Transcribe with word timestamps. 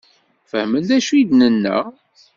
Fehmen 0.49 0.83
d 0.87 0.89
acu 0.97 1.11
i 1.19 1.23
d-nenna? 1.29 1.77